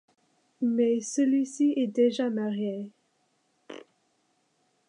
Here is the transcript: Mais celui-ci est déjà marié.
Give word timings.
Mais 0.63 0.99
celui-ci 0.99 1.73
est 1.77 1.85
déjà 1.85 2.31
marié. 2.31 2.89